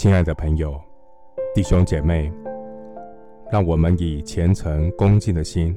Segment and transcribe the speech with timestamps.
[0.00, 0.80] 亲爱的朋友、
[1.54, 2.32] 弟兄姐妹，
[3.52, 5.76] 让我们以虔诚恭敬的心，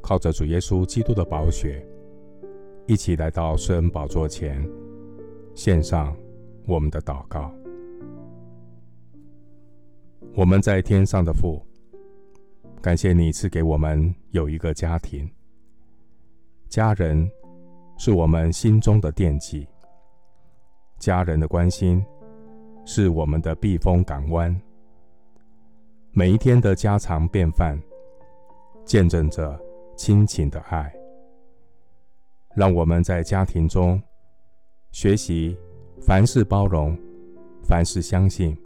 [0.00, 1.84] 靠着主耶稣基督的宝血，
[2.86, 4.64] 一起来到圣恩宝座前，
[5.56, 6.16] 献上
[6.68, 7.52] 我们的祷告。
[10.36, 11.60] 我们在天上的父，
[12.80, 15.28] 感谢你赐给我们有一个家庭，
[16.68, 17.28] 家人
[17.98, 19.66] 是我们心中的惦记，
[21.00, 22.00] 家人的关心，
[22.86, 24.58] 是我们的避风港湾。
[26.12, 27.78] 每一天的家常便饭，
[28.84, 29.60] 见证着
[29.96, 30.90] 亲情的爱。
[32.54, 34.00] 让我们在家庭中
[34.92, 35.58] 学习
[36.00, 36.96] 凡事包容，
[37.64, 38.56] 凡事相信，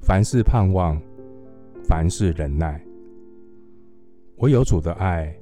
[0.00, 0.98] 凡事盼望，
[1.84, 2.80] 凡事忍耐。
[4.36, 5.36] 唯有主的爱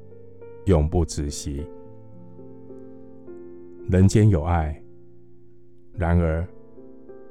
[0.64, 1.64] 永不止息。
[3.90, 4.82] 人间有爱，
[5.92, 6.48] 然而，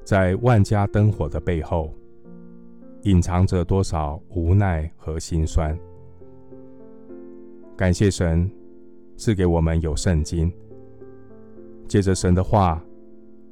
[0.03, 1.93] 在万家灯火的背后，
[3.03, 5.77] 隐藏着多少无奈和心酸？
[7.75, 8.49] 感谢神
[9.15, 10.51] 赐给我们有圣经，
[11.87, 12.83] 借着神的话，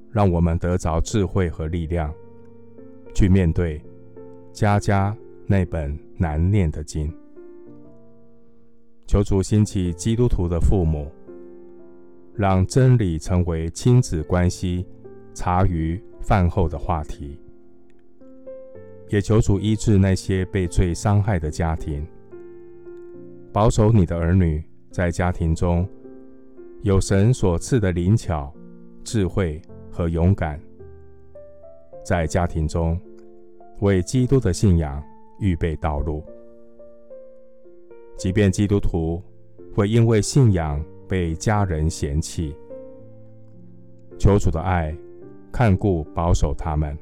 [0.09, 2.13] 让我们得着智慧和力量，
[3.13, 3.81] 去面对
[4.51, 5.15] 家家
[5.47, 7.11] 那本难念的经。
[9.07, 11.09] 求主兴起基督徒的父母，
[12.33, 14.85] 让真理成为亲子关系
[15.33, 17.37] 茶余饭后的话题，
[19.09, 22.05] 也求主医治那些被罪伤害的家庭，
[23.51, 25.87] 保守你的儿女在家庭中
[26.83, 28.53] 有神所赐的灵巧、
[29.03, 30.59] 智慧和勇敢，
[32.05, 32.99] 在家庭中
[33.79, 35.03] 为基督的信仰
[35.39, 36.23] 预备道路。
[38.17, 39.21] 即便基督徒
[39.75, 42.55] 会因为信仰被家人嫌弃，
[44.19, 44.95] 求主的爱。
[45.51, 46.97] 看顾保守他们，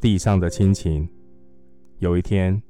[0.00, 1.08] 地上的亲情，
[1.98, 2.60] 有一天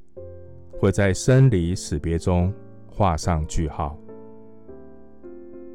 [0.78, 2.52] 会在生离死别中
[2.86, 3.98] 画上句号。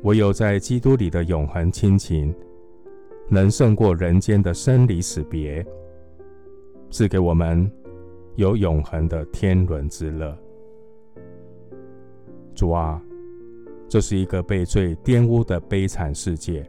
[0.04, 2.34] 唯有在基督里的永恒亲情，
[3.28, 5.66] 能胜过人间的生离死别，
[6.92, 7.70] 赐给我们
[8.36, 10.38] 有永恒的天伦之乐。
[12.54, 13.02] 主啊，
[13.90, 16.64] 这是一个被罪玷污的悲惨世界。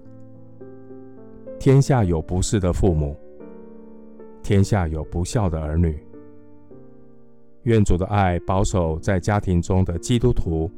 [1.59, 3.17] 天下有不是的父母，
[4.43, 5.99] 天下有不孝的儿女。
[7.63, 10.71] 愿主的爱保守在家庭中的基督徒，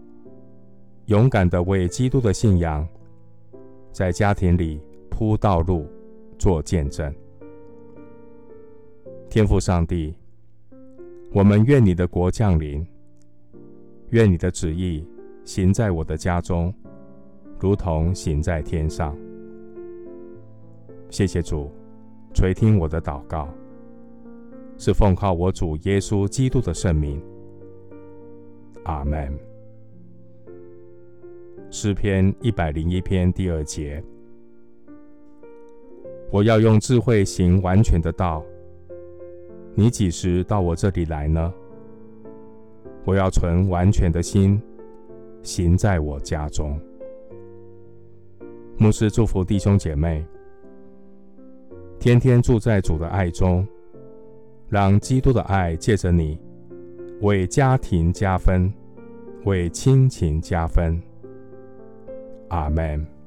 [1.06, 2.88] 勇敢地为基督的信仰，
[3.92, 4.80] 在家庭里
[5.10, 5.86] 铺道路、
[6.38, 7.14] 做见证。
[9.28, 10.14] 天父上帝，
[11.32, 12.86] 我们愿你的国降临，
[14.10, 15.06] 愿你的旨意
[15.44, 16.72] 行在我的家中，
[17.60, 19.14] 如同行在天上。
[21.10, 21.70] 谢谢主，
[22.34, 23.48] 垂听我的祷告，
[24.76, 27.20] 是奉靠我主耶稣基督的圣名。
[28.84, 29.36] 阿门。
[31.70, 34.02] 诗篇一百零一篇第二节：
[36.30, 38.44] 我要用智慧行完全的道。
[39.74, 41.52] 你几时到我这里来呢？
[43.04, 44.60] 我要存完全的心，
[45.42, 46.78] 行在我家中。
[48.76, 50.24] 牧师祝福弟兄姐妹。
[52.00, 53.66] 天天住在主的爱中，
[54.68, 56.38] 让基督的爱借着你，
[57.20, 58.72] 为家庭加分，
[59.44, 61.00] 为亲情加分。
[62.48, 63.17] 阿门。